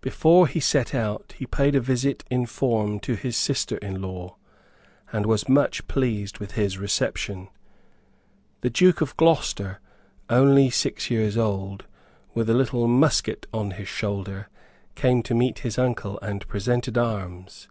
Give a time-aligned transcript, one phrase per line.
[0.00, 4.36] Before he set out he paid a visit in form to his sister in law,
[5.12, 7.48] and was much pleased with his reception.
[8.60, 9.80] The Duke of Gloucester,
[10.30, 11.84] only six years old,
[12.32, 14.48] with a little musket on his shoulder,
[14.94, 17.66] came to meet his uncle, and presented arms.